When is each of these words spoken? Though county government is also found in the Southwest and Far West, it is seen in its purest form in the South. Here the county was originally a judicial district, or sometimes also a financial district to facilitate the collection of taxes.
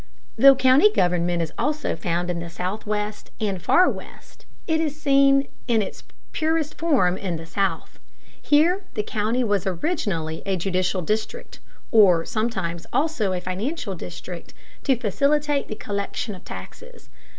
Though 0.35 0.55
county 0.55 0.91
government 0.91 1.43
is 1.43 1.53
also 1.59 1.95
found 1.95 2.31
in 2.31 2.39
the 2.39 2.49
Southwest 2.49 3.29
and 3.39 3.61
Far 3.61 3.87
West, 3.87 4.47
it 4.65 4.81
is 4.81 4.99
seen 4.99 5.47
in 5.67 5.83
its 5.83 6.03
purest 6.31 6.73
form 6.75 7.17
in 7.19 7.35
the 7.35 7.45
South. 7.45 7.99
Here 8.41 8.81
the 8.95 9.03
county 9.03 9.43
was 9.43 9.67
originally 9.67 10.41
a 10.43 10.57
judicial 10.57 11.03
district, 11.03 11.59
or 11.91 12.25
sometimes 12.25 12.87
also 12.91 13.31
a 13.31 13.39
financial 13.39 13.93
district 13.93 14.55
to 14.85 14.95
facilitate 14.97 15.67
the 15.67 15.75
collection 15.75 16.33
of 16.33 16.43
taxes. 16.43 17.11